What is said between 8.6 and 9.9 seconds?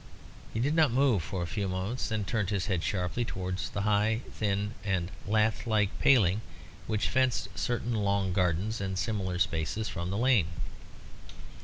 and similar spaces